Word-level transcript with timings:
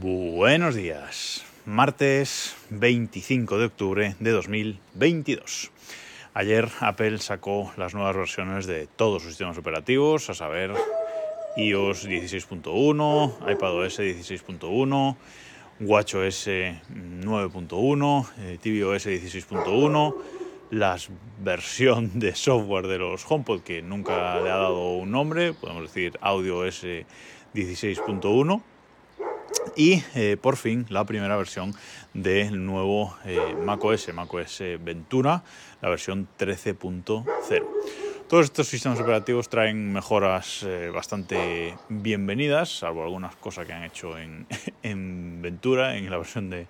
Buenos 0.00 0.76
días, 0.76 1.44
martes 1.66 2.54
25 2.70 3.58
de 3.58 3.64
octubre 3.64 4.14
de 4.20 4.30
2022. 4.30 5.72
Ayer 6.34 6.68
Apple 6.78 7.18
sacó 7.18 7.72
las 7.76 7.94
nuevas 7.94 8.14
versiones 8.14 8.66
de 8.66 8.86
todos 8.86 9.22
sus 9.22 9.32
sistemas 9.32 9.58
operativos, 9.58 10.30
a 10.30 10.34
saber 10.34 10.72
iOS 11.56 12.06
16.1, 12.06 13.50
iPadOS 13.50 13.98
16.1, 13.98 15.16
WatchOS 15.80 16.46
9.1, 16.46 18.26
tvOS 18.60 19.06
16.1, 19.06 20.14
la 20.70 20.96
versión 21.42 22.20
de 22.20 22.36
software 22.36 22.86
de 22.86 22.98
los 22.98 23.28
HomePod 23.28 23.62
que 23.62 23.82
nunca 23.82 24.38
le 24.38 24.48
ha 24.48 24.58
dado 24.58 24.92
un 24.92 25.10
nombre, 25.10 25.54
podemos 25.54 25.82
decir 25.82 26.16
AudioOS 26.20 26.84
16.1 27.52 28.62
y 29.76 30.02
eh, 30.14 30.36
por 30.40 30.56
fin 30.56 30.86
la 30.88 31.04
primera 31.04 31.36
versión 31.36 31.74
del 32.14 32.64
nuevo 32.64 33.16
eh, 33.24 33.54
macOS, 33.64 34.12
macOS 34.12 34.62
Ventura, 34.80 35.42
la 35.80 35.88
versión 35.88 36.28
13.0. 36.38 37.24
Todos 38.28 38.44
estos 38.44 38.68
sistemas 38.68 39.00
operativos 39.00 39.48
traen 39.48 39.90
mejoras 39.90 40.62
eh, 40.62 40.90
bastante 40.92 41.74
bienvenidas, 41.88 42.80
salvo 42.80 43.02
algunas 43.02 43.34
cosas 43.36 43.66
que 43.66 43.72
han 43.72 43.84
hecho 43.84 44.18
en, 44.18 44.46
en 44.82 45.40
Ventura, 45.40 45.96
en 45.96 46.10
la 46.10 46.18
versión 46.18 46.50
de 46.50 46.66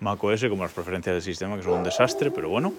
macOS, 0.00 0.46
como 0.48 0.62
las 0.62 0.72
preferencias 0.72 1.12
del 1.12 1.22
sistema, 1.22 1.56
que 1.56 1.64
son 1.64 1.74
un 1.74 1.84
desastre, 1.84 2.30
pero 2.30 2.48
bueno, 2.48 2.72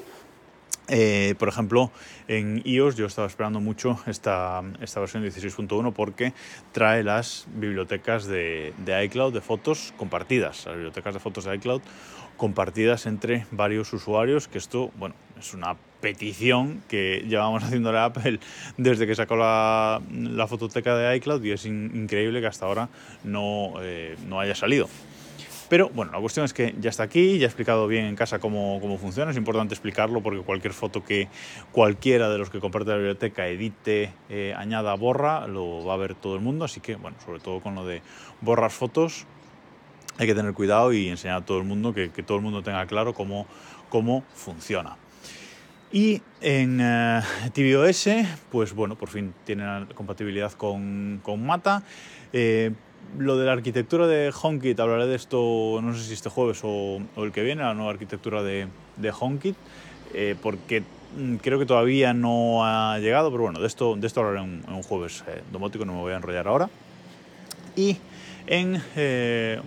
eh, 0.88 1.36
por 1.40 1.48
ejemplo, 1.48 1.92
en 2.28 2.62
iOS 2.66 2.96
yo 2.96 3.06
estaba 3.06 3.28
esperando 3.28 3.60
mucho 3.60 4.00
esta, 4.06 4.62
esta 4.82 5.00
versión 5.00 5.24
16.1 5.24 5.94
porque 5.94 6.34
trae 6.72 7.04
las 7.04 7.48
bibliotecas 7.56 8.26
de, 8.26 8.74
de, 8.78 9.04
iCloud 9.06 9.34
de 9.34 9.42
fotos 9.42 9.94
compartidas, 9.98 10.66
las 10.66 10.76
bibliotecas 10.76 11.14
de 11.14 11.20
fotos 11.20 11.46
de 11.46 11.56
iCloud 11.56 11.82
compartidas 12.38 13.06
entre 13.06 13.46
varios 13.52 13.94
usuarios, 13.94 14.48
que 14.48 14.58
esto, 14.58 14.92
bueno, 14.98 15.16
es 15.40 15.54
una 15.54 15.76
petición 16.02 16.84
que 16.90 17.24
llevamos 17.28 17.64
haciendo 17.64 17.98
a 17.98 18.06
Apple 18.06 18.40
desde 18.78 19.08
que 19.08 19.16
sacó 19.16 19.36
la, 19.36 20.02
la 20.12 20.48
fototeca 20.48 20.96
de 20.98 21.16
iCloud 21.18 21.44
y 21.44 21.52
es 21.52 21.66
in, 21.66 21.92
increíble 21.94 22.42
que 22.42 22.48
hasta 22.48 22.66
ahora 22.66 22.90
no, 23.24 23.76
eh, 23.82 24.16
no 24.28 24.40
haya 24.40 24.56
salido. 24.56 24.90
Pero 25.74 25.90
bueno, 25.90 26.12
la 26.12 26.20
cuestión 26.20 26.46
es 26.46 26.54
que 26.54 26.76
ya 26.80 26.92
está 26.92 27.02
aquí, 27.02 27.40
ya 27.40 27.46
he 27.46 27.48
explicado 27.48 27.88
bien 27.88 28.06
en 28.06 28.16
casa 28.16 28.38
cómo, 28.38 28.80
cómo, 28.80 29.00
funciona, 29.00 29.32
es 29.32 29.38
importante 29.38 29.74
explicarlo 29.74 30.22
porque 30.22 30.42
cualquier 30.42 30.72
foto 30.72 31.04
que 31.04 31.30
cualquiera 31.72 32.30
de 32.30 32.38
los 32.38 32.52
que 32.52 32.60
comparte 32.60 32.92
la 32.92 32.98
biblioteca 32.98 33.48
edite, 33.48 34.14
eh, 34.30 34.54
añada, 34.56 34.94
borra, 34.94 35.48
lo 35.48 35.84
va 35.84 35.96
a 35.96 35.98
ver 35.98 36.14
todo 36.14 36.36
el 36.36 36.42
mundo, 36.42 36.64
así 36.66 36.80
que 36.80 36.96
bueno, 36.96 37.18
sobre 37.26 37.40
todo 37.40 37.60
con 37.60 37.74
lo 37.74 37.88
de 37.88 38.04
borrar 38.42 38.70
fotos, 38.70 39.26
hay 40.20 40.28
que 40.28 40.36
tener 40.36 40.54
cuidado 40.54 40.94
y 40.94 41.08
enseñar 41.08 41.38
a 41.38 41.42
todo 41.44 41.58
el 41.58 41.64
mundo 41.64 41.92
que, 41.92 42.12
que 42.12 42.22
todo 42.22 42.38
el 42.38 42.44
mundo 42.44 42.62
tenga 42.62 42.86
claro 42.86 43.16
cómo, 43.16 43.48
cómo 43.90 44.24
funciona. 44.36 44.96
Y 45.92 46.22
en 46.40 46.82
uh, 46.82 47.50
tvOS, 47.52 48.10
pues 48.52 48.74
bueno, 48.76 48.96
por 48.96 49.10
fin 49.10 49.34
tiene 49.44 49.88
compatibilidad 49.96 50.52
con, 50.52 51.20
con 51.24 51.44
Mata. 51.44 51.82
Eh, 52.32 52.74
lo 53.18 53.38
de 53.38 53.46
la 53.46 53.54
arquitectura 53.54 54.08
de 54.08 54.32
HomeKit, 54.32 54.80
hablaré 54.80 55.08
de 55.08 55.16
esto, 55.16 55.80
no 55.82 55.94
sé 55.94 56.04
si 56.04 56.14
este 56.14 56.30
jueves 56.30 56.62
o, 56.64 57.02
el 57.18 57.32
que 57.32 57.44
viene, 57.44 57.64
la 57.64 57.74
nueva 57.74 57.92
arquitectura 57.92 58.44
de, 58.44 58.68
de 58.98 59.14
HomeKit, 59.18 59.56
eh, 60.14 60.36
porque 60.42 60.84
creo 61.42 61.60
que 61.60 61.66
todavía 61.66 62.14
no 62.14 62.66
ha 62.66 62.98
llegado, 63.00 63.32
pero 63.32 63.44
bueno, 63.44 63.60
de 63.60 63.68
esto, 63.68 63.96
de 63.96 64.08
esto 64.08 64.22
hablaré 64.22 64.46
en 64.46 64.64
un 64.68 64.84
jueves 64.84 65.24
eh, 65.28 65.42
domótico, 65.52 65.86
no 65.86 65.94
me 65.94 66.00
voy 66.00 66.14
a 66.14 66.18
enrollar 66.18 66.48
ahora. 66.48 66.70
Y 67.76 67.98
en 68.48 68.82
eh, 68.96 69.60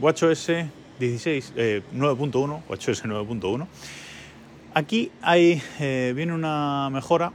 WatchOS 0.00 0.50
16, 0.98 1.54
9.1, 1.56 2.62
WatchOS 2.68 3.04
9.1, 3.04 3.66
aquí 4.74 5.10
hay, 5.22 5.62
eh, 5.80 6.12
viene 6.14 6.32
una 6.32 6.88
mejora 6.90 7.32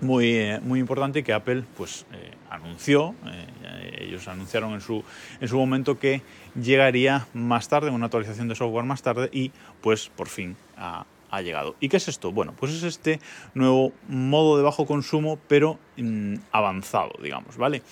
muy, 0.00 0.34
eh, 0.34 0.60
muy 0.62 0.80
importante 0.80 1.22
que 1.22 1.32
Apple 1.32 1.64
pues, 1.76 2.06
eh, 2.12 2.32
anunció, 2.50 3.14
eh, 3.26 4.04
ellos 4.06 4.28
anunciaron 4.28 4.74
en 4.74 4.80
su, 4.80 5.02
en 5.40 5.48
su 5.48 5.56
momento 5.56 5.98
que 5.98 6.22
llegaría 6.60 7.26
más 7.34 7.68
tarde, 7.68 7.90
una 7.90 8.06
actualización 8.06 8.48
de 8.48 8.54
software 8.54 8.84
más 8.84 9.02
tarde 9.02 9.28
y 9.32 9.52
pues 9.80 10.08
por 10.08 10.28
fin 10.28 10.56
ha, 10.76 11.06
llegado. 11.42 11.76
¿Y 11.80 11.90
qué 11.90 11.98
es 11.98 12.08
esto? 12.08 12.32
Bueno, 12.32 12.54
pues 12.58 12.72
es 12.72 12.82
este 12.82 13.20
nuevo 13.52 13.92
modo 14.08 14.56
de 14.56 14.62
bajo 14.62 14.86
consumo 14.86 15.38
pero 15.48 15.78
mmm, 15.98 16.36
avanzado, 16.50 17.12
digamos, 17.22 17.58
¿vale? 17.58 17.82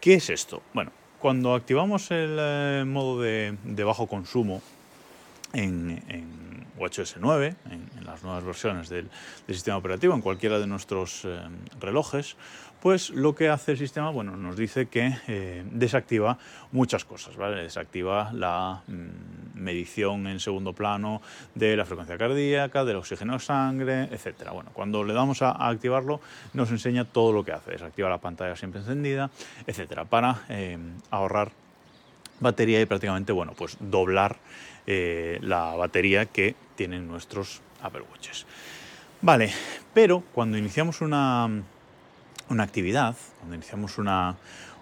¿Qué 0.00 0.14
es 0.14 0.30
esto? 0.30 0.62
Bueno, 0.74 0.90
cuando 1.20 1.54
activamos 1.54 2.10
el 2.10 2.84
modo 2.86 3.20
de, 3.20 3.54
bajo 3.84 4.08
consumo 4.08 4.60
en, 5.52 6.02
en 6.08 6.66
WatchOS 6.76 7.16
9, 7.20 7.54
en, 7.70 8.04
las 8.04 8.22
nuevas 8.22 8.44
versiones 8.44 8.88
del, 8.88 9.08
sistema 9.48 9.76
operativo, 9.76 10.14
en 10.14 10.20
cualquiera 10.20 10.58
de 10.58 10.66
nuestros 10.66 11.24
eh, 11.24 11.40
relojes, 11.80 12.36
pues 12.80 13.10
lo 13.10 13.36
que 13.36 13.48
hace 13.48 13.72
el 13.72 13.78
sistema, 13.78 14.10
bueno, 14.10 14.36
nos 14.36 14.56
dice 14.56 14.86
que 14.86 15.16
eh, 15.28 15.62
desactiva 15.70 16.38
muchas 16.72 17.04
cosas, 17.04 17.36
¿vale? 17.36 17.62
Desactiva 17.62 18.32
la 18.32 18.82
mmm, 18.88 19.54
medición 19.54 20.26
en 20.26 20.40
segundo 20.40 20.72
plano 20.72 21.22
de 21.54 21.76
la 21.76 21.84
frecuencia 21.84 22.18
cardíaca, 22.18 22.84
del 22.84 22.96
oxígeno 22.96 23.34
de 23.34 23.38
sangre, 23.38 24.02
etc. 24.10 24.50
Bueno, 24.52 24.70
cuando 24.72 25.04
le 25.04 25.14
damos 25.14 25.42
a, 25.42 25.52
a, 25.52 25.68
activarlo, 25.68 26.20
nos 26.54 26.72
enseña 26.72 27.04
todo 27.04 27.32
lo 27.32 27.44
que 27.44 27.52
hace. 27.52 27.70
Desactiva 27.70 28.08
la 28.08 28.18
pantalla 28.18 28.56
siempre 28.56 28.80
encendida, 28.80 29.30
etc. 29.68 30.00
Para 30.10 30.42
eh, 30.48 30.76
ahorrar 31.12 31.52
batería 32.40 32.80
y 32.80 32.86
prácticamente, 32.86 33.32
bueno, 33.32 33.54
pues 33.56 33.76
doblar 33.78 34.36
eh, 34.86 35.38
la 35.42 35.74
batería 35.76 36.26
que 36.26 36.54
tienen 36.74 37.06
nuestros 37.06 37.60
Apple 37.82 38.02
Watches. 38.10 38.46
Vale, 39.20 39.52
pero 39.94 40.22
cuando 40.32 40.58
iniciamos 40.58 41.00
una, 41.00 41.48
una 42.48 42.62
actividad, 42.62 43.16
cuando 43.38 43.54
iniciamos 43.54 43.98
una, 43.98 44.36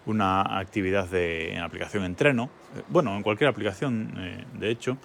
una 0.06 0.58
actividad 0.58 1.08
de, 1.08 1.54
en 1.54 1.60
aplicación 1.60 2.04
entreno, 2.04 2.50
eh, 2.76 2.82
bueno, 2.88 3.14
en 3.16 3.22
cualquier 3.22 3.50
aplicación, 3.50 4.14
eh, 4.18 4.44
de 4.58 4.70
hecho, 4.70 4.96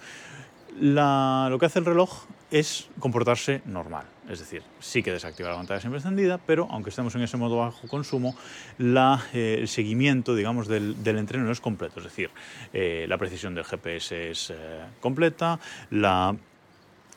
lo 0.80 1.56
que 1.58 1.66
hace 1.66 1.78
el 1.78 1.84
reloj 1.84 2.24
es 2.50 2.88
comportarse 2.98 3.62
normal. 3.66 4.06
Es 4.28 4.40
decir, 4.40 4.62
sí 4.80 5.02
que 5.02 5.12
desactiva 5.12 5.50
la 5.50 5.56
pantalla 5.56 5.80
siempre 5.80 5.98
encendida, 5.98 6.38
pero 6.38 6.66
aunque 6.70 6.90
estemos 6.90 7.14
en 7.14 7.22
ese 7.22 7.36
modo 7.36 7.58
bajo 7.58 7.86
consumo, 7.86 8.34
la, 8.78 9.22
eh, 9.32 9.58
el 9.60 9.68
seguimiento 9.68 10.34
digamos, 10.34 10.66
del, 10.68 10.96
entreno 11.04 11.44
no 11.44 11.52
es 11.52 11.60
completo. 11.60 12.00
Es 12.00 12.04
decir, 12.04 12.30
eh, 12.72 13.06
la 13.08 13.18
precisión 13.18 13.54
del 13.54 13.64
GPS 13.64 14.30
es 14.30 14.50
eh, 14.50 14.54
completa, 15.00 15.60
la, 15.90 16.34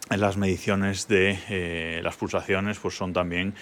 las 0.10 0.38
mediciones 0.38 1.08
de 1.08 2.00
las 2.04 2.16
pulsaciones 2.16 2.80
pues, 2.80 2.96
son 2.96 3.14
también 3.14 3.54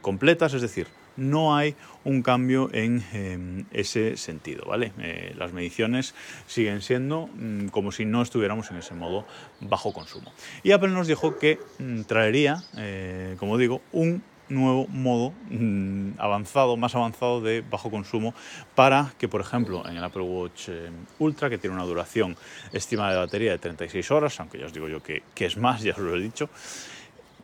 completas, 0.00 0.54
es 0.54 0.62
decir, 0.62 0.86
no 1.16 1.56
hay 1.56 1.74
un 2.04 2.22
cambio 2.22 2.70
en 2.72 3.04
eh, 3.12 3.64
ese 3.72 4.16
sentido, 4.16 4.66
¿vale? 4.66 4.92
Eh, 4.98 5.34
las 5.36 5.52
mediciones 5.52 6.14
siguen 6.46 6.82
siendo 6.82 7.28
mmm, 7.28 7.68
como 7.68 7.92
si 7.92 8.04
no 8.04 8.22
estuviéramos 8.22 8.70
en 8.70 8.78
ese 8.78 8.94
modo 8.94 9.26
bajo 9.60 9.92
consumo. 9.92 10.32
Y 10.62 10.72
Apple 10.72 10.90
nos 10.90 11.06
dijo 11.06 11.38
que 11.38 11.58
mmm, 11.78 12.02
traería, 12.02 12.62
eh, 12.76 13.36
como 13.38 13.58
digo, 13.58 13.80
un 13.92 14.22
nuevo 14.48 14.86
modo 14.88 15.32
mmm, 15.48 16.10
avanzado, 16.18 16.76
más 16.76 16.94
avanzado 16.94 17.40
de 17.40 17.62
bajo 17.62 17.90
consumo 17.90 18.34
para 18.74 19.14
que, 19.18 19.28
por 19.28 19.40
ejemplo, 19.40 19.88
en 19.88 19.96
el 19.96 20.04
Apple 20.04 20.22
Watch 20.22 20.68
eh, 20.68 20.90
Ultra, 21.18 21.48
que 21.48 21.58
tiene 21.58 21.74
una 21.74 21.84
duración 21.84 22.36
estimada 22.72 23.12
de 23.12 23.18
batería 23.18 23.52
de 23.52 23.58
36 23.58 24.10
horas, 24.10 24.38
aunque 24.40 24.58
ya 24.58 24.66
os 24.66 24.72
digo 24.72 24.88
yo 24.88 25.02
que, 25.02 25.22
es 25.36 25.56
más, 25.56 25.82
ya 25.82 25.92
os 25.92 25.98
lo 25.98 26.16
he 26.16 26.20
dicho, 26.20 26.50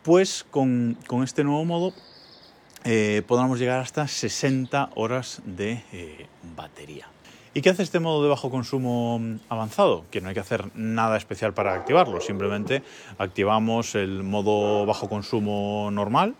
pues 0.02 0.44
con 0.50 0.96
este 1.22 1.44
nuevo 1.44 1.64
modo 1.64 1.94
eh, 2.84 3.22
podamos 3.26 3.58
llegar 3.58 3.80
hasta 3.80 4.08
60 4.08 4.90
horas 4.94 5.42
de 5.44 5.82
eh, 5.92 6.26
batería. 6.56 7.08
¿Y 7.52 7.62
qué 7.62 7.70
hace 7.70 7.82
este 7.82 7.98
modo 7.98 8.22
de 8.22 8.28
bajo 8.28 8.50
consumo 8.50 9.20
avanzado? 9.48 10.04
Que 10.10 10.20
no 10.20 10.28
hay 10.28 10.34
que 10.34 10.40
hacer 10.40 10.70
nada 10.74 11.16
especial 11.16 11.52
para 11.52 11.74
activarlo, 11.74 12.20
simplemente 12.20 12.82
activamos 13.18 13.96
el 13.96 14.22
modo 14.22 14.86
bajo 14.86 15.08
consumo 15.08 15.90
normal, 15.90 16.36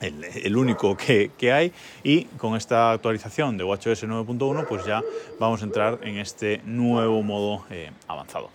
el, 0.00 0.56
único 0.56 0.96
que, 0.96 1.30
que, 1.36 1.52
hay 1.52 1.72
y 2.04 2.24
con 2.24 2.56
esta 2.56 2.92
actualización 2.92 3.56
de 3.56 3.64
WatchOS 3.64 4.04
9.1 4.04 4.66
pues 4.68 4.84
ya 4.84 5.02
vamos 5.40 5.62
a 5.62 5.64
entrar 5.64 5.98
en 6.02 6.18
este 6.18 6.60
nuevo 6.64 7.22
modo 7.22 7.64
eh, 7.70 7.90
avanzado. 8.06 8.50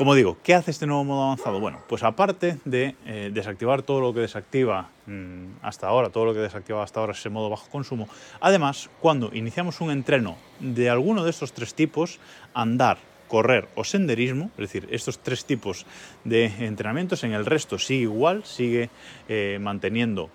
Como 0.00 0.14
digo, 0.14 0.38
¿qué 0.42 0.54
hace 0.54 0.70
este 0.70 0.86
nuevo 0.86 1.04
modo 1.04 1.24
avanzado? 1.24 1.60
Bueno, 1.60 1.82
pues 1.86 2.02
aparte 2.02 2.56
de 2.64 2.96
eh, 3.04 3.28
desactivar 3.34 3.82
todo 3.82 4.00
lo 4.00 4.14
que 4.14 4.20
desactiva 4.20 4.88
mmm, 5.04 5.56
hasta 5.60 5.88
ahora, 5.88 6.08
todo 6.08 6.24
lo 6.24 6.32
que 6.32 6.38
desactiva 6.38 6.82
hasta 6.82 7.00
ahora 7.00 7.12
ese 7.12 7.28
modo 7.28 7.50
bajo 7.50 7.68
consumo, 7.68 8.08
además, 8.40 8.88
cuando 9.02 9.28
iniciamos 9.34 9.82
un 9.82 9.90
entreno 9.90 10.38
de 10.58 10.88
alguno 10.88 11.22
de 11.22 11.28
estos 11.28 11.52
tres 11.52 11.74
tipos, 11.74 12.18
andar, 12.54 12.96
correr 13.28 13.68
o 13.74 13.84
senderismo, 13.84 14.50
es 14.52 14.72
decir, 14.72 14.88
estos 14.90 15.18
tres 15.18 15.44
tipos 15.44 15.84
de 16.24 16.46
entrenamientos, 16.46 17.22
en 17.22 17.34
el 17.34 17.44
resto 17.44 17.78
sigue 17.78 18.04
igual, 18.04 18.42
sigue 18.46 18.88
eh, 19.28 19.58
manteniendo 19.60 20.30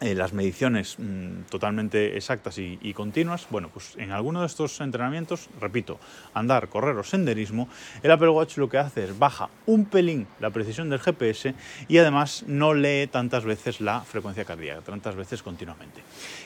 eh, 0.00 0.14
las 0.14 0.34
mediciones 0.34 0.96
mm, 0.98 1.48
totalmente 1.48 2.16
exactas 2.16 2.58
y, 2.58 2.92
continuas, 2.92 3.46
bueno, 3.48 3.70
pues 3.72 3.94
en 3.96 4.12
alguno 4.12 4.40
de 4.40 4.46
estos 4.46 4.80
entrenamientos, 4.82 5.48
repito, 5.58 5.98
andar, 6.34 6.68
correr 6.68 6.96
o 6.96 7.02
senderismo, 7.02 7.68
el 8.02 8.10
Apple 8.10 8.28
Watch 8.28 8.58
lo 8.58 8.68
que 8.68 8.76
hace 8.76 9.04
es 9.04 9.18
baja 9.18 9.48
un 9.64 9.86
pelín 9.86 10.26
la 10.38 10.50
precisión 10.50 10.90
del 10.90 11.00
GPS 11.00 11.54
y 11.88 11.96
además 11.96 12.44
no 12.46 12.74
lee 12.74 13.06
tantas 13.06 13.46
veces 13.46 13.80
la 13.80 14.02
frecuencia 14.02 14.44
cardíaca, 14.44 14.82
tantas 14.82 15.16
veces 15.16 15.42
continuamente. 15.42 16.02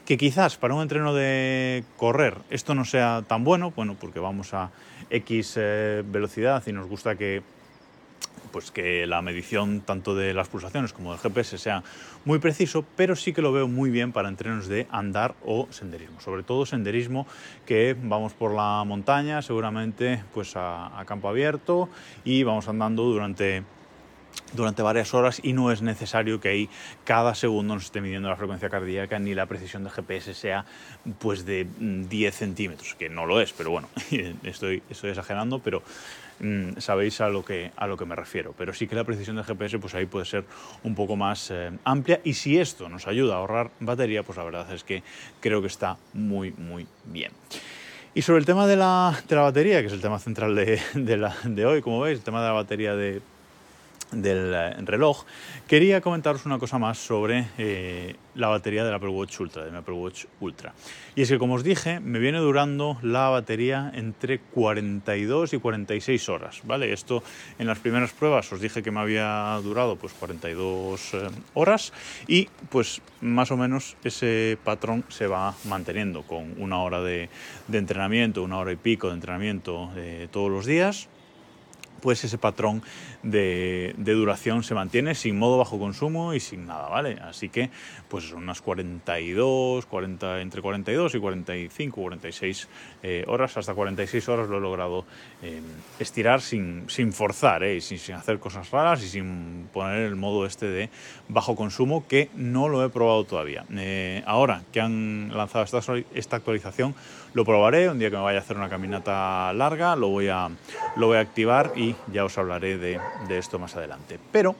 Que 0.06 0.16
quizás 0.16 0.56
para 0.56 0.74
un 0.74 0.82
entreno 0.82 1.12
de 1.12 1.82
correr 1.96 2.36
esto 2.50 2.76
no 2.76 2.84
sea 2.84 3.24
tan 3.26 3.42
bueno, 3.42 3.72
bueno, 3.74 3.96
porque 4.00 4.20
vamos 4.20 4.54
a 4.54 4.70
X 5.10 5.54
eh, 5.56 6.04
velocidad 6.06 6.62
y 6.66 6.72
nos 6.72 6.86
gusta 6.86 7.16
que 7.16 7.42
pues 8.52 8.70
que 8.70 9.06
la 9.06 9.22
medición 9.22 9.80
tanto 9.80 10.14
de 10.14 10.34
las 10.34 10.48
pulsaciones 10.48 10.92
como 10.92 11.12
del 11.12 11.20
GPS 11.20 11.58
sea 11.58 11.82
muy 12.24 12.38
preciso, 12.38 12.84
pero 12.96 13.16
sí 13.16 13.32
que 13.32 13.42
lo 13.42 13.52
veo 13.52 13.68
muy 13.68 13.90
bien 13.90 14.12
para 14.12 14.28
entrenos 14.28 14.68
de 14.68 14.86
andar 14.90 15.34
o 15.44 15.68
senderismo, 15.70 16.20
sobre 16.20 16.42
todo 16.42 16.66
senderismo 16.66 17.26
que 17.66 17.96
vamos 18.02 18.32
por 18.32 18.54
la 18.54 18.82
montaña, 18.84 19.42
seguramente 19.42 20.22
pues 20.34 20.56
a, 20.56 20.98
a 20.98 21.04
campo 21.04 21.28
abierto 21.28 21.88
y 22.24 22.42
vamos 22.42 22.68
andando 22.68 23.04
durante 23.04 23.62
durante 24.52 24.82
varias 24.82 25.14
horas 25.14 25.40
y 25.42 25.52
no 25.52 25.70
es 25.70 25.82
necesario 25.82 26.40
que 26.40 26.48
ahí 26.48 26.68
cada 27.04 27.34
segundo 27.34 27.74
nos 27.74 27.84
esté 27.84 28.00
midiendo 28.00 28.28
la 28.28 28.36
frecuencia 28.36 28.68
cardíaca 28.68 29.18
ni 29.18 29.34
la 29.34 29.46
precisión 29.46 29.84
del 29.84 29.92
GPS 29.92 30.34
sea 30.34 30.64
pues 31.18 31.44
de 31.44 31.66
10 31.78 32.34
centímetros, 32.34 32.94
que 32.94 33.08
no 33.08 33.26
lo 33.26 33.40
es, 33.40 33.52
pero 33.52 33.70
bueno, 33.70 33.88
estoy, 34.42 34.82
estoy 34.90 35.10
exagerando, 35.10 35.60
pero 35.60 35.82
mm, 36.40 36.78
sabéis 36.78 37.20
a 37.20 37.28
lo, 37.28 37.44
que, 37.44 37.70
a 37.76 37.86
lo 37.86 37.96
que 37.96 38.04
me 38.04 38.16
refiero. 38.16 38.54
Pero 38.56 38.74
sí 38.74 38.86
que 38.86 38.94
la 38.94 39.04
precisión 39.04 39.36
del 39.36 39.44
GPS 39.44 39.78
pues 39.78 39.94
ahí 39.94 40.06
puede 40.06 40.26
ser 40.26 40.44
un 40.82 40.94
poco 40.94 41.16
más 41.16 41.50
eh, 41.50 41.70
amplia 41.84 42.20
y 42.24 42.34
si 42.34 42.58
esto 42.58 42.88
nos 42.88 43.06
ayuda 43.06 43.34
a 43.34 43.38
ahorrar 43.38 43.70
batería, 43.80 44.22
pues 44.22 44.38
la 44.38 44.44
verdad 44.44 44.72
es 44.72 44.84
que 44.84 45.02
creo 45.40 45.60
que 45.60 45.68
está 45.68 45.96
muy, 46.12 46.52
muy 46.52 46.86
bien. 47.04 47.32
Y 48.12 48.22
sobre 48.22 48.40
el 48.40 48.44
tema 48.44 48.66
de 48.66 48.74
la, 48.74 49.16
de 49.28 49.36
la 49.36 49.42
batería, 49.42 49.80
que 49.80 49.86
es 49.86 49.92
el 49.92 50.00
tema 50.00 50.18
central 50.18 50.56
de, 50.56 50.80
de, 50.94 51.30
de 51.44 51.66
hoy, 51.66 51.80
como 51.80 52.00
veis, 52.00 52.18
el 52.18 52.24
tema 52.24 52.40
de 52.40 52.48
la 52.48 52.54
batería 52.54 52.96
de, 52.96 53.22
del 54.12 54.52
eh, 54.54 54.74
reloj, 54.84 55.24
quería 55.66 56.00
comentaros 56.00 56.46
una 56.46 56.58
cosa 56.58 56.78
más 56.78 56.98
sobre 56.98 57.46
eh, 57.58 58.16
la 58.34 58.48
batería 58.48 58.84
del 58.84 58.94
Apple 58.94 59.10
Watch 59.10 59.40
Ultra, 59.40 59.64
de 59.64 59.70
mi 59.70 59.78
Apple 59.78 59.94
Watch 59.94 60.26
Ultra. 60.40 60.72
Y 61.14 61.22
es 61.22 61.28
que, 61.28 61.38
como 61.38 61.54
os 61.54 61.64
dije, 61.64 62.00
me 62.00 62.18
viene 62.18 62.38
durando 62.38 62.98
la 63.02 63.28
batería 63.28 63.90
entre 63.94 64.38
42 64.38 65.52
y 65.52 65.58
46 65.58 66.28
horas, 66.28 66.60
¿vale? 66.64 66.92
Esto 66.92 67.22
en 67.58 67.66
las 67.66 67.78
primeras 67.78 68.12
pruebas 68.12 68.52
os 68.52 68.60
dije 68.60 68.82
que 68.82 68.90
me 68.90 69.00
había 69.00 69.58
durado 69.62 69.96
pues 69.96 70.12
42 70.14 71.14
eh, 71.14 71.28
horas 71.54 71.92
y 72.26 72.48
pues 72.68 73.00
más 73.20 73.50
o 73.50 73.56
menos 73.56 73.96
ese 74.04 74.58
patrón 74.64 75.04
se 75.08 75.26
va 75.26 75.54
manteniendo 75.64 76.22
con 76.22 76.54
una 76.58 76.80
hora 76.82 77.00
de, 77.00 77.28
entrenamiento, 77.72 78.42
una 78.42 78.58
hora 78.58 78.72
y 78.72 78.76
pico 78.76 79.08
de 79.08 79.14
entrenamiento 79.14 79.90
todos 80.30 80.50
los 80.50 80.66
días 80.66 81.08
pues 82.00 82.24
ese 82.24 82.38
patrón 82.38 82.82
de, 83.22 83.94
duración 83.96 84.62
se 84.62 84.74
mantiene 84.74 85.14
sin 85.14 85.38
modo 85.38 85.58
bajo 85.58 85.78
consumo 85.78 86.34
y 86.34 86.40
sin 86.40 86.66
nada, 86.66 86.88
¿vale? 86.88 87.18
Así 87.22 87.48
que, 87.48 87.70
pues 88.08 88.24
son 88.24 88.42
unas 88.42 88.60
42, 88.60 89.86
40, 89.86 90.40
entre 90.40 90.62
42 90.62 91.14
y 91.14 91.18
45, 91.18 92.00
46 92.00 92.68
eh, 93.02 93.24
horas, 93.26 93.56
hasta 93.56 93.74
46 93.74 94.28
horas 94.28 94.48
lo 94.48 94.58
he 94.58 94.60
logrado 94.60 95.04
eh, 95.42 95.60
estirar 95.98 96.40
sin, 96.40 96.84
sin 96.88 97.12
forzar, 97.12 97.62
¿eh? 97.64 97.80
sin, 97.80 97.98
sin, 97.98 98.14
hacer 98.14 98.38
cosas 98.38 98.70
raras 98.70 99.02
y 99.02 99.08
sin 99.08 99.68
poner 99.72 100.00
el 100.00 100.16
modo 100.16 100.46
este 100.46 100.66
de 100.66 100.90
bajo 101.28 101.54
consumo, 101.56 102.06
que 102.06 102.30
no 102.34 102.68
lo 102.68 102.84
he 102.84 102.88
probado 102.88 103.24
todavía. 103.24 103.64
Eh, 103.76 104.22
ahora 104.26 104.62
que 104.72 104.80
han 104.80 105.30
lanzado 105.34 105.64
esta, 105.64 105.94
esta 106.14 106.36
actualización, 106.36 106.94
lo 107.32 107.44
probaré, 107.44 107.88
un 107.88 107.98
día 107.98 108.10
que 108.10 108.16
me 108.16 108.22
vaya 108.22 108.38
a 108.38 108.42
hacer 108.42 108.56
una 108.56 108.68
caminata 108.68 109.52
larga, 109.52 109.94
lo 109.96 110.08
voy 110.08 110.28
a, 110.28 110.48
lo 110.96 111.06
voy 111.06 111.16
a 111.16 111.20
activar 111.20 111.72
y 111.76 111.89
ya 112.12 112.24
os 112.24 112.36
hablaré 112.38 112.78
de, 112.78 113.00
esto 113.30 113.58
más 113.58 113.76
adelante. 113.76 114.18
Pero 114.32 114.54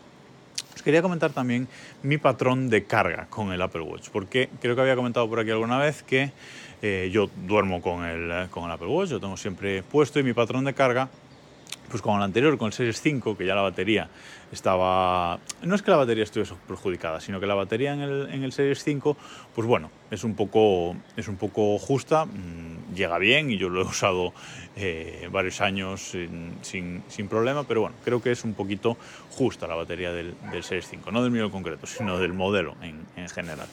os 0.75 0.82
quería 0.82 1.03
comentar 1.03 1.32
también 1.32 1.69
mi 2.03 2.19
patrón 2.19 2.71
de 2.71 2.85
carga 2.85 3.27
con 3.29 3.53
el 3.53 3.61
Apple 3.61 3.82
Watch, 3.82 4.09
porque 4.11 4.49
creo 4.61 4.75
que 4.75 4.82
había 4.82 4.97
comentado 4.97 5.29
por 5.29 5.41
aquí 5.41 5.50
alguna 5.50 5.79
vez 5.79 6.03
que 6.03 6.32
eh, 6.82 7.11
yo 7.12 7.29
duermo 7.47 7.82
con 7.82 8.05
el, 8.05 8.49
con 8.50 8.65
el 8.65 8.71
Apple 8.71 8.88
Watch, 8.88 9.11
lo 9.11 9.21
tengo 9.21 9.37
siempre 9.37 9.82
puesto 9.82 10.21
y 10.21 10.23
mi 10.23 10.32
patrón 10.32 10.65
de 10.65 10.75
carga 10.75 11.09
pues 11.91 12.03
con 12.03 12.17
el 12.17 12.23
anterior, 12.23 12.57
con 12.57 12.67
el 12.67 12.73
Series 12.73 13.01
5, 13.01 13.37
que 13.37 13.45
ya 13.45 13.55
la 13.55 13.63
batería 13.63 14.09
estaba... 14.53 15.39
No 15.63 15.75
es 15.75 15.83
que 15.83 15.91
la 15.91 15.97
batería 15.97 16.25
estuviese 16.25 16.55
perjudicada, 16.67 17.21
sino 17.21 17.41
que 17.41 17.47
la 17.47 17.55
batería 17.55 17.93
en 17.93 18.01
el, 18.01 18.29
en 18.31 18.45
el 18.45 18.53
Series 18.53 18.83
5, 18.85 19.17
pues 19.55 19.67
bueno, 19.67 19.91
es 20.11 20.25
un 20.25 20.35
poco, 20.35 20.97
es 21.17 21.29
un 21.29 21.37
poco 21.37 21.79
justa, 21.79 22.25
mm, 22.27 22.95
llega 22.95 23.19
bien 23.19 23.51
y 23.51 23.59
yo 23.59 23.69
lo 23.69 23.83
he 23.83 23.85
usado 23.85 24.33
eh, 24.77 25.29
varios 25.33 25.61
años 25.61 26.01
sin, 26.63 27.03
sin, 27.09 27.29
problema, 27.29 27.65
pero 27.65 27.83
bueno, 27.83 27.97
creo 28.05 28.23
que 28.23 28.31
es 28.31 28.45
un 28.45 28.55
poquito 28.55 28.97
justa 29.31 29.67
la 29.67 29.75
batería 29.75 30.13
del, 30.13 30.35
del 30.53 30.63
Series 30.63 30.89
5, 30.89 31.11
no 31.11 31.23
del 31.23 31.33
mío 31.33 31.45
en 31.45 31.51
concreto, 31.51 31.87
sino 31.87 32.19
del 32.19 32.33
modelo 32.33 32.77
en, 32.83 33.05
en 33.17 33.29
general. 33.29 33.67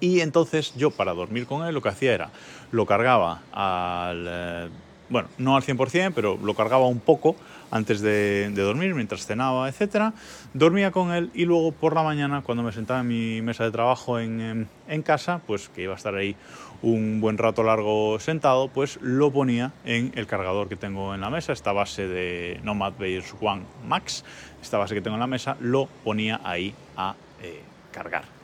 Y 0.00 0.20
entonces 0.20 0.74
yo 0.76 0.90
para 0.90 1.14
dormir 1.14 1.46
con 1.46 1.66
él 1.66 1.74
lo 1.74 1.80
que 1.80 1.88
hacía 1.88 2.12
era, 2.12 2.30
lo 2.72 2.86
cargaba 2.86 3.42
al... 3.52 4.70
Bueno, 5.08 5.28
no 5.38 5.56
al 5.56 5.62
100%, 5.62 6.12
pero 6.14 6.38
lo 6.42 6.54
cargaba 6.54 6.86
un 6.86 7.00
poco 7.00 7.36
antes 7.70 8.00
de, 8.00 8.50
dormir, 8.54 8.94
mientras 8.94 9.26
cenaba, 9.26 9.68
etc. 9.68 10.14
Dormía 10.54 10.92
con 10.92 11.12
él 11.12 11.30
y 11.34 11.44
luego 11.44 11.72
por 11.72 11.94
la 11.94 12.02
mañana, 12.02 12.42
cuando 12.42 12.62
me 12.62 12.72
sentaba 12.72 13.00
en 13.00 13.08
mi 13.08 13.42
mesa 13.42 13.64
de 13.64 13.70
trabajo 13.70 14.18
en, 14.18 14.68
casa, 15.04 15.40
pues 15.46 15.68
que 15.68 15.82
iba 15.82 15.92
a 15.92 15.96
estar 15.96 16.14
ahí 16.14 16.36
un 16.82 17.20
buen 17.20 17.36
rato 17.36 17.62
largo 17.62 18.18
sentado, 18.20 18.68
pues 18.68 18.98
lo 19.02 19.30
ponía 19.30 19.72
en 19.84 20.12
el 20.14 20.26
cargador 20.26 20.68
que 20.68 20.76
tengo 20.76 21.14
en 21.14 21.20
la 21.20 21.30
mesa, 21.30 21.52
esta 21.52 21.72
base 21.72 22.06
de 22.06 22.60
Nomad 22.62 22.92
Base 22.92 23.24
One 23.40 23.62
Max, 23.86 24.24
esta 24.62 24.78
base 24.78 24.94
que 24.94 25.00
tengo 25.00 25.16
en 25.16 25.20
la 25.20 25.26
mesa, 25.26 25.56
lo 25.60 25.86
ponía 26.04 26.40
ahí 26.44 26.74
a 26.96 27.14
eh, 27.42 27.60
cargar. 27.92 28.43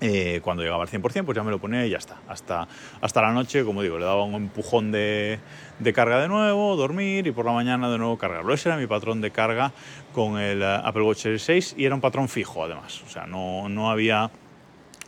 Eh, 0.00 0.40
cuando 0.42 0.62
llegaba 0.62 0.82
al 0.82 0.90
100%, 0.90 1.24
pues 1.24 1.36
ya 1.36 1.42
me 1.42 1.50
lo 1.50 1.58
ponía 1.58 1.86
y 1.86 1.90
ya 1.90 1.96
está. 1.96 2.20
Hasta, 2.28 2.68
hasta 3.00 3.22
la 3.22 3.32
noche, 3.32 3.64
como 3.64 3.82
digo, 3.82 3.98
le 3.98 4.04
daba 4.04 4.24
un 4.24 4.34
empujón 4.34 4.92
de, 4.92 5.38
de, 5.78 5.92
carga 5.94 6.20
de 6.20 6.28
nuevo, 6.28 6.76
dormir 6.76 7.26
y 7.26 7.32
por 7.32 7.46
la 7.46 7.52
mañana 7.52 7.90
de 7.90 7.96
nuevo 7.96 8.18
cargarlo. 8.18 8.52
Ese 8.52 8.68
era 8.68 8.76
mi 8.76 8.86
patrón 8.86 9.22
de 9.22 9.30
carga 9.30 9.72
con 10.12 10.38
el 10.38 10.60
eh, 10.60 10.80
Apple 10.84 11.02
Watch 11.02 11.20
Series 11.20 11.42
6 11.42 11.74
y 11.78 11.86
era 11.86 11.94
un 11.94 12.02
patrón 12.02 12.28
fijo 12.28 12.62
además. 12.62 13.02
O 13.06 13.08
sea, 13.08 13.26
no, 13.26 13.70
no 13.70 13.90
había 13.90 14.30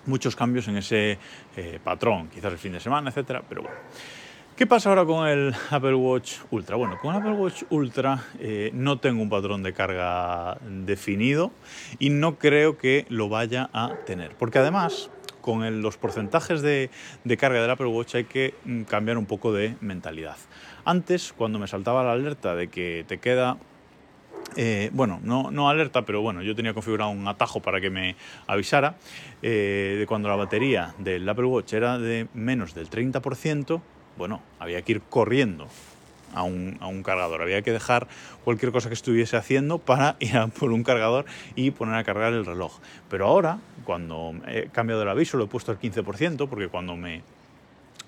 muchos 0.06 0.34
cambios 0.34 0.66
en 0.68 0.78
ese 0.78 1.18
eh, 1.56 1.78
patrón, 1.84 2.28
quizás 2.28 2.50
el 2.52 2.58
fin 2.58 2.72
de 2.72 2.80
semana, 2.80 3.10
etcétera, 3.10 3.42
pero 3.46 3.62
bueno. 3.62 3.76
¿Qué 4.58 4.66
pasa 4.66 4.88
ahora 4.88 5.04
con 5.04 5.28
el 5.28 5.54
Apple 5.70 5.94
Watch 5.94 6.38
Ultra? 6.50 6.74
Bueno, 6.74 6.98
con 7.00 7.14
el 7.14 7.20
Apple 7.20 7.34
Watch 7.34 7.62
Ultra 7.70 8.24
eh, 8.40 8.72
no 8.74 8.98
tengo 8.98 9.22
un 9.22 9.30
patrón 9.30 9.62
de 9.62 9.72
carga 9.72 10.58
definido 10.68 11.52
y 12.00 12.10
no 12.10 12.40
creo 12.40 12.76
que 12.76 13.06
lo 13.08 13.28
vaya 13.28 13.70
a 13.72 13.94
tener. 14.04 14.34
Porque 14.34 14.58
además, 14.58 15.12
con 15.42 15.80
los 15.80 15.96
porcentajes 15.96 16.60
de, 16.60 16.90
carga 17.38 17.62
del 17.62 17.70
Apple 17.70 17.86
Watch 17.86 18.16
hay 18.16 18.24
que 18.24 18.54
mm, 18.64 18.82
cambiar 18.82 19.16
un 19.16 19.26
poco 19.26 19.52
de 19.52 19.76
mentalidad. 19.80 20.38
Antes, 20.84 21.32
cuando 21.32 21.60
me 21.60 21.68
saltaba 21.68 22.02
la 22.02 22.10
alerta 22.10 22.56
de 22.56 22.66
que 22.66 23.04
te 23.06 23.18
queda 23.18 23.58
eh, 24.56 24.90
bueno, 24.92 25.20
no, 25.22 25.52
no, 25.52 25.68
alerta, 25.68 26.02
pero 26.02 26.20
bueno, 26.20 26.42
yo 26.42 26.56
tenía 26.56 26.74
configurado 26.74 27.10
un 27.10 27.28
atajo 27.28 27.60
para 27.60 27.80
que 27.80 27.90
me 27.90 28.16
avisara 28.48 28.96
eh, 29.40 29.96
de 30.00 30.06
cuando 30.06 30.28
la 30.28 30.34
batería 30.34 30.94
del 30.98 31.28
Apple 31.28 31.44
Watch 31.44 31.74
era 31.74 31.98
de 31.98 32.26
menos 32.34 32.74
del 32.74 32.90
30%, 32.90 33.80
bueno, 34.18 34.42
había 34.58 34.82
que 34.82 34.92
ir 34.92 35.00
corriendo 35.00 35.68
a 36.34 36.42
un, 36.42 36.76
a 36.80 36.88
un, 36.88 37.02
cargador. 37.02 37.40
Había 37.40 37.62
que 37.62 37.72
dejar 37.72 38.08
cualquier 38.44 38.72
cosa 38.72 38.88
que 38.88 38.94
estuviese 38.94 39.36
haciendo 39.36 39.78
para 39.78 40.16
ir 40.20 40.36
a 40.36 40.48
por 40.48 40.72
un 40.72 40.82
cargador 40.82 41.24
y 41.56 41.70
poner 41.70 41.94
a 41.94 42.04
cargar 42.04 42.32
el 42.34 42.44
reloj. 42.44 42.78
Pero 43.08 43.26
ahora, 43.26 43.60
cuando 43.84 44.34
he 44.46 44.68
cambiado 44.70 45.02
el 45.02 45.08
aviso, 45.08 45.38
lo 45.38 45.44
he 45.44 45.48
puesto 45.48 45.72
al 45.72 45.80
15%, 45.80 46.48
porque 46.48 46.68
cuando 46.68 46.96
me 46.96 47.22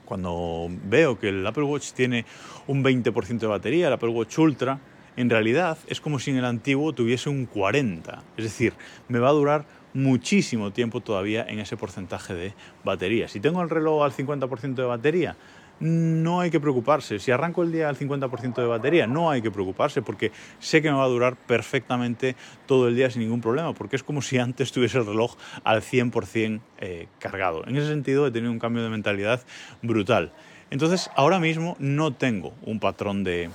cuando 0.05 0.67
veo 0.87 1.21
que 1.21 1.29
el 1.29 1.47
Apple 1.47 1.63
Watch 1.63 1.93
tiene 1.93 2.25
un 2.67 2.83
20% 2.83 3.39
de 3.39 3.47
batería, 3.47 3.87
el 3.87 3.93
Apple 3.93 4.09
Watch 4.09 4.37
Ultra, 4.39 4.81
en 5.17 5.31
realidad 5.31 5.79
es 5.87 6.01
como 6.01 6.19
si 6.19 6.33
en 6.33 6.39
el 6.39 6.45
antiguo 6.45 6.93
tuviese 6.93 7.29
un 7.29 7.47
40. 7.47 8.25
Es 8.37 8.43
decir, 8.43 8.73
me 9.07 9.21
va 9.21 9.29
a 9.29 9.33
durar 9.33 9.67
muchísimo 9.95 10.73
tiempo 10.73 11.01
todavía 11.01 11.45
en 11.49 11.61
ese 11.61 11.77
porcentaje 11.77 12.35
de 12.35 12.55
batería. 12.85 13.29
Si 13.29 13.39
tengo 13.39 13.63
el 13.63 13.71
reloj 13.71 14.03
al 14.03 14.13
50% 14.13 14.75
de 14.75 14.83
batería, 14.83 15.37
no 15.81 16.41
hay 16.41 16.51
que 16.51 16.61
preocuparse. 16.61 17.19
Si 17.19 17.31
arranco 17.31 17.63
el 17.63 17.73
día 17.73 17.89
al 17.89 17.97
50% 17.97 18.55
de 18.55 18.67
batería, 18.67 19.07
no 19.07 19.31
hay 19.31 19.43
que 19.43 19.51
preocuparse 19.51 20.03
porque 20.03 20.31
sé 20.59 20.83
que 20.83 20.91
me 20.91 20.97
va 20.97 21.05
a 21.05 21.09
durar 21.09 21.37
perfectamente 21.37 22.37
todo 22.67 22.89
el 22.89 22.95
día 22.95 23.11
sin 23.11 23.23
ningún 23.23 23.41
problema, 23.41 23.73
porque 23.73 23.97
es 23.97 24.03
como 24.03 24.23
si 24.23 24.39
antes 24.39 24.73
tuviese 24.73 24.99
el 24.99 25.07
reloj 25.07 25.37
al 25.65 25.83
100% 25.83 26.61
eh, 26.79 27.09
cargado. 27.19 27.67
En 27.67 27.77
ese 27.77 27.89
sentido 27.89 28.27
he 28.27 28.31
tenido 28.31 28.53
un 28.53 28.59
cambio 28.59 28.83
de 28.83 28.91
mentalidad 28.91 29.43
brutal. 29.83 30.33
Entonces, 30.71 31.11
ahora 31.17 31.41
mismo 31.41 31.77
no 31.81 32.13
tengo 32.13 32.53
un 32.63 32.79
patrón 32.79 33.25
de, 33.25 33.51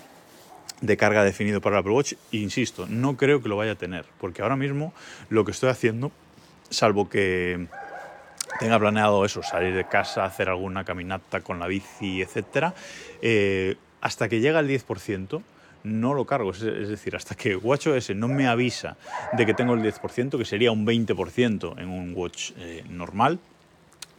de 0.81 0.97
carga 0.97 1.23
definido 1.23 1.61
para 1.61 1.77
el 1.77 1.79
Apple 1.79 1.93
Watch. 1.93 2.13
insisto, 2.31 2.87
no 2.89 3.15
creo 3.15 3.41
que 3.41 3.47
lo 3.47 3.55
vaya 3.55 3.73
a 3.73 3.75
tener, 3.75 4.05
porque 4.19 4.41
ahora 4.41 4.57
mismo 4.57 4.93
lo 5.29 5.45
que 5.45 5.51
estoy 5.51 5.69
haciendo, 5.69 6.11
salvo 6.69 7.07
que 7.07 7.67
tenga 8.59 8.79
planeado 8.79 9.25
eso, 9.25 9.43
salir 9.43 9.73
de 9.73 9.85
casa, 9.85 10.25
hacer 10.25 10.49
alguna 10.49 10.83
caminata 10.83 11.41
con 11.41 11.59
la 11.59 11.67
bici, 11.67 12.21
etc., 12.21 12.73
eh, 13.21 13.75
hasta 14.01 14.29
que 14.29 14.39
llega 14.39 14.59
al 14.59 14.67
10%, 14.67 15.41
no 15.83 16.13
lo 16.13 16.25
cargo. 16.25 16.51
Es, 16.51 16.61
decir, 16.61 17.15
hasta 17.15 17.35
que 17.35 17.55
WatchOS 17.55 18.15
no 18.15 18.27
me 18.27 18.47
avisa 18.47 18.97
de 19.33 19.45
que 19.45 19.53
tengo 19.53 19.73
el 19.73 19.81
10%, 19.81 20.37
que 20.37 20.45
sería 20.45 20.71
un 20.71 20.85
20% 20.85 21.79
en 21.79 21.89
un 21.89 22.13
watch 22.15 22.51
eh, 22.57 22.83
normal, 22.89 23.39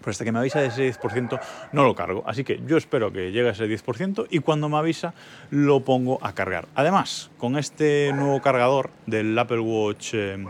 pero 0.00 0.11
hasta 0.11 0.25
que 0.25 0.33
me 0.33 0.38
avisa 0.38 0.61
de 0.61 0.69
ese 0.69 0.88
10% 0.88 1.40
no 1.73 1.85
lo 1.85 1.95
cargo. 1.95 2.23
Así 2.26 2.45
que 2.45 2.61
yo 2.66 2.76
espero 2.76 3.12
que 3.12 3.33
llegue 3.33 3.49
a 3.49 3.52
ese 3.52 3.66
10% 3.66 4.28
y 4.31 4.38
cuando 4.38 4.69
me 4.69 4.76
avisa 4.76 5.14
lo 5.50 5.81
pongo 5.81 6.19
a 6.25 6.33
cargar. 6.33 6.66
Además, 6.75 7.31
con 7.38 7.59
este 7.59 8.12
nuevo 8.14 8.40
cargador 8.40 8.90
del 9.07 9.37
Apple 9.38 9.61
Watch 9.61 10.11
eh, 10.14 10.45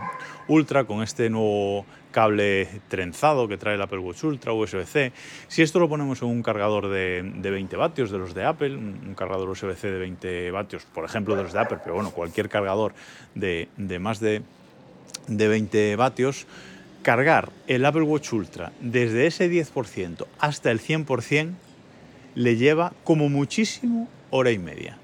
Ultra, 0.47 0.85
con 0.85 1.01
este 1.01 1.29
nuevo 1.29 1.85
cable 2.17 2.67
trenzado 2.87 3.47
que 3.47 3.57
trae 3.57 3.75
el 3.75 3.81
Apple 3.83 3.99
Watch 3.99 4.23
Ultra 4.23 4.51
USB-C. 4.51 5.11
Si 5.47 5.61
esto 5.61 5.77
lo 5.77 5.87
ponemos 5.87 6.19
en 6.23 6.29
un 6.29 6.41
cargador 6.41 6.89
de, 6.89 7.21
20 7.21 7.75
vatios 7.75 8.09
de 8.09 8.17
los 8.17 8.33
de 8.33 8.43
Apple, 8.43 8.75
un 8.75 9.13
cargador 9.15 9.47
USB-C 9.47 9.91
de 9.91 9.99
20 9.99 10.49
vatios, 10.49 10.85
por 10.85 11.05
ejemplo 11.05 11.35
de 11.35 11.43
los 11.43 11.53
de 11.53 11.59
Apple, 11.59 11.77
pero 11.83 11.93
bueno, 11.93 12.09
cualquier 12.09 12.49
cargador 12.49 12.95
de, 13.35 13.69
más 13.99 14.19
de, 14.19 14.41
de 15.27 15.47
20 15.47 15.95
vatios, 15.95 16.47
cargar 17.03 17.51
el 17.67 17.85
Apple 17.85 18.01
Watch 18.01 18.33
Ultra 18.33 18.71
desde 18.81 19.27
ese 19.27 19.47
10% 19.47 20.25
hasta 20.39 20.71
el 20.71 20.81
100% 20.81 21.51
le 22.33 22.55
lleva 22.55 22.93
como 23.03 23.29
muchísimo 23.29 24.09
hora 24.31 24.49
y 24.49 24.57
media. 24.57 24.97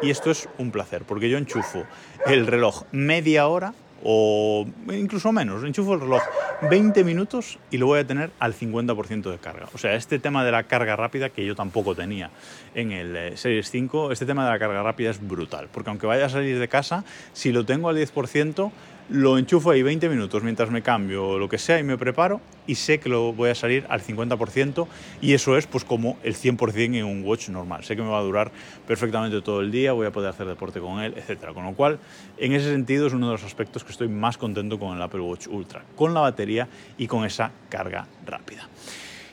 Y 0.00 0.10
esto 0.10 0.30
es 0.30 0.48
un 0.58 0.70
placer, 0.70 1.02
porque 1.02 1.28
yo 1.28 1.38
enchufo 1.38 1.82
el 2.24 2.46
reloj 2.46 2.84
media 2.92 3.48
hora 3.48 3.74
o 4.02 4.66
incluso 4.92 5.32
menos. 5.32 5.64
Enchufo 5.64 5.94
el 5.94 6.00
reloj 6.00 6.22
20 6.70 7.04
minutos 7.04 7.58
y 7.70 7.78
lo 7.78 7.86
voy 7.86 8.00
a 8.00 8.06
tener 8.06 8.30
al 8.38 8.54
50% 8.54 9.30
de 9.30 9.38
carga. 9.38 9.68
O 9.74 9.78
sea, 9.78 9.94
este 9.94 10.18
tema 10.18 10.44
de 10.44 10.52
la 10.52 10.64
carga 10.64 10.96
rápida 10.96 11.30
que 11.30 11.44
yo 11.44 11.54
tampoco 11.54 11.94
tenía 11.94 12.30
en 12.74 12.92
el 12.92 13.16
eh, 13.16 13.36
Series 13.36 13.70
5, 13.70 14.12
este 14.12 14.26
tema 14.26 14.44
de 14.44 14.50
la 14.50 14.58
carga 14.58 14.82
rápida 14.82 15.10
es 15.10 15.26
brutal, 15.26 15.68
porque 15.72 15.90
aunque 15.90 16.06
vaya 16.06 16.26
a 16.26 16.28
salir 16.28 16.58
de 16.58 16.68
casa, 16.68 17.04
si 17.32 17.52
lo 17.52 17.64
tengo 17.64 17.88
al 17.88 17.96
10%, 17.96 18.70
lo 19.12 19.36
enchufo 19.36 19.70
ahí 19.70 19.82
20 19.82 20.08
minutos 20.08 20.42
mientras 20.42 20.70
me 20.70 20.80
cambio 20.80 21.38
lo 21.38 21.46
que 21.46 21.58
sea 21.58 21.78
y 21.78 21.82
me 21.82 21.98
preparo 21.98 22.40
y 22.66 22.76
sé 22.76 22.98
que 22.98 23.10
lo 23.10 23.34
voy 23.34 23.50
a 23.50 23.54
salir 23.54 23.84
al 23.90 24.00
50% 24.00 24.86
y 25.20 25.34
eso 25.34 25.58
es 25.58 25.66
pues 25.66 25.84
como 25.84 26.16
el 26.22 26.34
100% 26.34 26.96
en 26.96 27.04
un 27.04 27.22
watch 27.22 27.50
normal. 27.50 27.84
Sé 27.84 27.94
que 27.94 28.00
me 28.00 28.08
va 28.08 28.18
a 28.18 28.22
durar 28.22 28.50
perfectamente 28.86 29.42
todo 29.42 29.60
el 29.60 29.70
día, 29.70 29.92
voy 29.92 30.06
a 30.06 30.12
poder 30.12 30.30
hacer 30.30 30.46
deporte 30.46 30.80
con 30.80 31.00
él, 31.00 31.14
etc. 31.14 31.52
Con 31.52 31.64
lo 31.64 31.74
cual, 31.74 31.98
en 32.38 32.54
ese 32.54 32.70
sentido 32.70 33.06
es 33.06 33.12
uno 33.12 33.26
de 33.26 33.32
los 33.32 33.44
aspectos 33.44 33.84
que 33.84 33.92
estoy 33.92 34.08
más 34.08 34.38
contento 34.38 34.78
con 34.78 34.96
el 34.96 35.02
Apple 35.02 35.20
Watch 35.20 35.46
Ultra, 35.46 35.84
con 35.94 36.14
la 36.14 36.20
batería 36.20 36.66
y 36.96 37.06
con 37.06 37.26
esa 37.26 37.52
carga 37.68 38.06
rápida. 38.24 38.66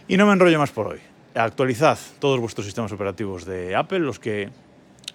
Y 0.10 0.18
no 0.18 0.26
me 0.26 0.34
enrollo 0.34 0.60
más 0.60 0.72
por 0.72 0.88
hoy. 0.88 1.00
Actualizad 1.36 1.98
todos 2.20 2.38
vuestros 2.42 2.66
sistemas 2.66 2.92
operativos 2.92 3.46
de 3.46 3.78
Apple, 3.78 4.00
los 4.00 4.20
que 4.20 4.50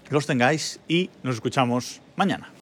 los 0.09 0.27
tengáis, 0.27 0.81
y 0.89 1.11
nos 1.23 1.35
escuchamos 1.35 2.01
mañana. 2.17 2.51